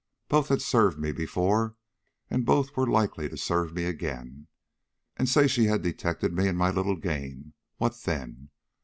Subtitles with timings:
[0.29, 1.75] "Both had served me before,
[2.27, 4.47] and both were likely to serve me again.
[5.15, 8.49] And, say she had detected me in my little game, what then?